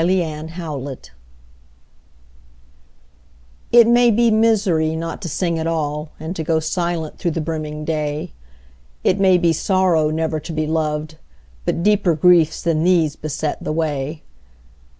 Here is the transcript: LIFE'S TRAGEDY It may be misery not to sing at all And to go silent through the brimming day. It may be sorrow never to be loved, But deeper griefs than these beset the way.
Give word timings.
LIFE'S 0.03 0.53
TRAGEDY 0.53 1.09
It 3.71 3.85
may 3.87 4.09
be 4.09 4.31
misery 4.31 4.95
not 4.95 5.21
to 5.21 5.29
sing 5.29 5.59
at 5.59 5.67
all 5.67 6.09
And 6.19 6.35
to 6.35 6.43
go 6.43 6.59
silent 6.59 7.19
through 7.19 7.29
the 7.29 7.39
brimming 7.39 7.85
day. 7.85 8.31
It 9.03 9.19
may 9.19 9.37
be 9.37 9.53
sorrow 9.53 10.09
never 10.09 10.39
to 10.39 10.51
be 10.51 10.65
loved, 10.65 11.19
But 11.65 11.83
deeper 11.83 12.15
griefs 12.15 12.63
than 12.63 12.83
these 12.83 13.15
beset 13.15 13.63
the 13.63 13.71
way. 13.71 14.23